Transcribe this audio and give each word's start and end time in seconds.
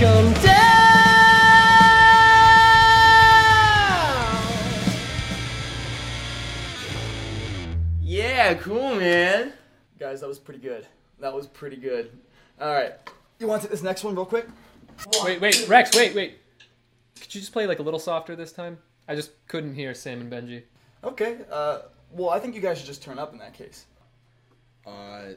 come 0.00 0.32
down. 0.32 0.50
Yeah, 8.00 8.54
cool, 8.54 8.96
man. 8.96 9.52
Guys, 9.98 10.22
that 10.22 10.28
was 10.28 10.38
pretty 10.38 10.60
good. 10.60 10.86
That 11.18 11.34
was 11.34 11.46
pretty 11.46 11.76
good. 11.76 12.18
All 12.58 12.72
right. 12.72 12.94
You 13.38 13.46
want 13.46 13.62
to 13.62 13.68
this 13.68 13.82
next 13.82 14.02
one 14.02 14.14
real 14.14 14.24
quick? 14.24 14.46
Wait, 15.22 15.38
wait, 15.40 15.68
Rex, 15.68 15.94
wait, 15.94 16.14
wait. 16.14 16.38
Could 17.20 17.34
you 17.34 17.40
just 17.42 17.52
play 17.52 17.66
like 17.66 17.78
a 17.78 17.82
little 17.82 18.00
softer 18.00 18.34
this 18.34 18.52
time? 18.52 18.78
I 19.06 19.14
just 19.14 19.32
couldn't 19.48 19.74
hear 19.74 19.92
Sam 19.92 20.22
and 20.22 20.32
Benji. 20.32 20.62
Okay. 21.04 21.38
Uh, 21.50 21.80
well, 22.10 22.30
I 22.30 22.38
think 22.38 22.54
you 22.54 22.62
guys 22.62 22.78
should 22.78 22.86
just 22.86 23.02
turn 23.02 23.18
up 23.18 23.34
in 23.34 23.38
that 23.38 23.52
case. 23.52 23.84
Uh, 24.86 25.34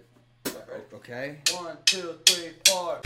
okay. 0.94 1.40
One, 1.54 1.78
two, 1.86 2.16
three, 2.26 2.52
four. 2.66 3.02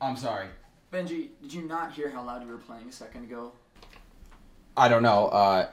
I'm 0.00 0.16
sorry. 0.16 0.46
Benji, 0.92 1.28
did 1.42 1.52
you 1.52 1.62
not 1.62 1.92
hear 1.92 2.10
how 2.10 2.22
loud 2.22 2.42
you 2.42 2.48
were 2.48 2.58
playing 2.58 2.88
a 2.88 2.92
second 2.92 3.24
ago? 3.24 3.52
I 4.76 4.88
don't 4.88 5.02
know. 5.02 5.26
Uh, 5.28 5.68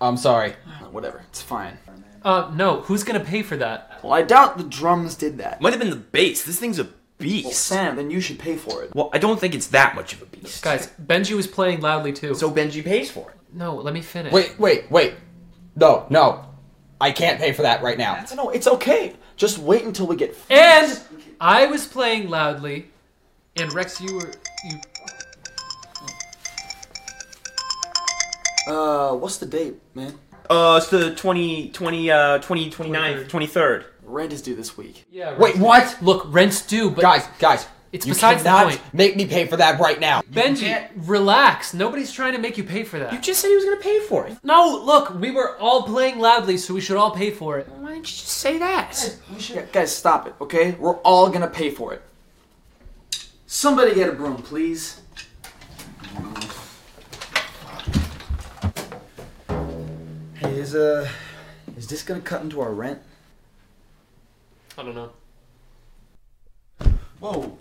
I'm 0.00 0.16
sorry. 0.16 0.52
Uh, 0.66 0.84
whatever, 0.86 1.22
it's 1.28 1.42
fine. 1.42 1.78
Uh, 2.22 2.50
no. 2.54 2.80
Who's 2.82 3.04
gonna 3.04 3.20
pay 3.20 3.42
for 3.42 3.56
that? 3.56 4.00
Well, 4.02 4.12
I 4.12 4.22
doubt 4.22 4.58
the 4.58 4.64
drums 4.64 5.14
did 5.14 5.38
that. 5.38 5.60
Might 5.60 5.72
have 5.72 5.80
been 5.80 5.90
the 5.90 5.96
bass. 5.96 6.42
This 6.44 6.58
thing's 6.58 6.78
a 6.78 6.84
Well, 6.84 6.92
beast. 7.18 7.60
Sam, 7.64 7.96
then 7.96 8.10
you 8.10 8.20
should 8.20 8.38
pay 8.38 8.56
for 8.56 8.82
it. 8.82 8.94
Well, 8.94 9.10
I 9.12 9.18
don't 9.18 9.40
think 9.40 9.54
it's 9.54 9.68
that 9.68 9.94
much 9.94 10.12
of 10.12 10.22
a 10.22 10.26
beast. 10.26 10.62
Guys, 10.62 10.90
Benji 11.02 11.34
was 11.34 11.46
playing 11.46 11.80
loudly 11.80 12.12
too. 12.12 12.34
So 12.34 12.50
Benji 12.50 12.84
pays 12.84 13.10
for 13.10 13.30
it. 13.30 13.36
no, 13.52 13.74
let 13.76 13.94
me 13.94 14.02
finish. 14.02 14.32
Wait, 14.32 14.58
wait, 14.58 14.90
wait. 14.90 15.14
No, 15.76 16.06
no. 16.10 16.46
I 17.00 17.10
can't 17.12 17.40
pay 17.40 17.52
for 17.52 17.62
that 17.62 17.82
right 17.82 17.98
now. 17.98 18.24
No, 18.36 18.50
it's 18.50 18.66
okay. 18.68 19.14
Just 19.36 19.58
wait 19.58 19.84
until 19.84 20.06
we 20.06 20.16
get. 20.16 20.36
And 20.48 20.98
I 21.40 21.66
was 21.66 21.86
playing 21.86 22.30
loudly, 22.30 22.90
and 23.56 23.72
Rex, 23.72 24.00
you 24.00 24.14
were 24.14 24.32
you. 24.64 24.80
Uh, 28.66 29.14
what's 29.14 29.36
the 29.38 29.46
date, 29.46 29.74
man? 29.94 30.18
Uh, 30.48 30.78
it's 30.80 30.88
the 30.90 31.14
20, 31.14 31.70
20, 31.70 32.10
uh, 32.10 32.38
20, 32.38 32.70
29th, 32.70 33.28
23rd. 33.28 33.84
Rent 34.02 34.32
is 34.32 34.42
due 34.42 34.54
this 34.54 34.76
week. 34.76 35.04
Yeah. 35.10 35.30
Rex. 35.30 35.38
Wait, 35.40 35.56
what? 35.58 35.98
Look, 36.02 36.24
rent's 36.28 36.64
due, 36.66 36.90
but 36.90 37.02
Guys, 37.02 37.26
guys. 37.38 37.66
It's 37.92 38.04
you 38.04 38.12
besides 38.12 38.42
the 38.42 38.48
cannot 38.48 38.64
point. 38.70 38.80
make 38.92 39.14
me 39.14 39.24
pay 39.24 39.46
for 39.46 39.56
that 39.58 39.78
right 39.78 40.00
now. 40.00 40.20
Benji, 40.22 40.88
relax. 40.96 41.72
Nobody's 41.74 42.10
trying 42.10 42.32
to 42.32 42.40
make 42.40 42.58
you 42.58 42.64
pay 42.64 42.82
for 42.82 42.98
that. 42.98 43.12
You 43.12 43.20
just 43.20 43.40
said 43.40 43.48
he 43.50 43.54
was 43.54 43.64
gonna 43.64 43.76
pay 43.76 44.00
for 44.00 44.26
it. 44.26 44.36
no, 44.42 44.82
look, 44.84 45.14
we 45.14 45.30
were 45.30 45.56
all 45.58 45.84
playing 45.84 46.18
loudly, 46.18 46.56
so 46.56 46.74
we 46.74 46.80
should 46.80 46.96
all 46.96 47.12
pay 47.12 47.30
for 47.30 47.56
it. 47.60 47.68
Why 47.68 47.92
didn't 47.92 47.98
you 47.98 48.02
just 48.02 48.26
say 48.26 48.58
that? 48.58 49.16
Yeah, 49.38 49.62
guys, 49.70 49.94
stop 49.94 50.26
it, 50.26 50.34
okay? 50.40 50.72
We're 50.72 50.96
all 51.02 51.30
gonna 51.30 51.46
pay 51.46 51.70
for 51.70 51.94
it. 51.94 52.02
Somebody 53.54 53.94
get 53.94 54.08
a 54.08 54.12
broom, 54.12 54.42
please. 54.42 55.00
Hey, 60.34 60.58
is 60.58 60.74
uh, 60.74 61.08
is 61.76 61.86
this 61.86 62.02
gonna 62.02 62.20
cut 62.20 62.42
into 62.42 62.60
our 62.60 62.72
rent? 62.74 62.98
I 64.76 64.82
don't 64.82 64.96
know. 64.96 65.12
Whoa, 67.20 67.56